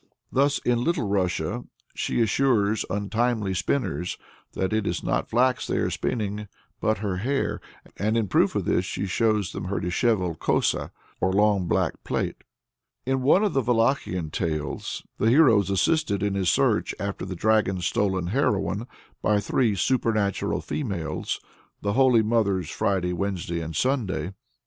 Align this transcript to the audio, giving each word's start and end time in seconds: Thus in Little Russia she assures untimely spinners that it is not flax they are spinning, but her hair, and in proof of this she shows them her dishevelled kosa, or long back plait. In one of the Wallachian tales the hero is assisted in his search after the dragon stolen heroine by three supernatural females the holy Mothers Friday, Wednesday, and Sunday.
Thus 0.31 0.57
in 0.57 0.83
Little 0.83 1.07
Russia 1.07 1.63
she 1.93 2.21
assures 2.23 2.83
untimely 2.89 3.53
spinners 3.53 4.17
that 4.53 4.73
it 4.73 4.87
is 4.87 5.03
not 5.03 5.29
flax 5.29 5.67
they 5.67 5.77
are 5.77 5.91
spinning, 5.91 6.47
but 6.79 6.97
her 6.97 7.17
hair, 7.17 7.61
and 7.97 8.17
in 8.17 8.27
proof 8.27 8.55
of 8.55 8.65
this 8.65 8.83
she 8.83 9.05
shows 9.05 9.51
them 9.51 9.65
her 9.65 9.79
dishevelled 9.79 10.39
kosa, 10.39 10.91
or 11.19 11.31
long 11.31 11.67
back 11.67 12.03
plait. 12.03 12.43
In 13.05 13.21
one 13.21 13.43
of 13.43 13.53
the 13.53 13.61
Wallachian 13.61 14.31
tales 14.31 15.05
the 15.19 15.29
hero 15.29 15.59
is 15.59 15.69
assisted 15.69 16.23
in 16.23 16.33
his 16.33 16.49
search 16.49 16.95
after 16.99 17.23
the 17.23 17.35
dragon 17.35 17.79
stolen 17.79 18.25
heroine 18.29 18.87
by 19.21 19.39
three 19.39 19.75
supernatural 19.75 20.61
females 20.61 21.39
the 21.81 21.93
holy 21.93 22.23
Mothers 22.23 22.71
Friday, 22.71 23.13
Wednesday, 23.13 23.59
and 23.61 23.75
Sunday. 23.75 24.33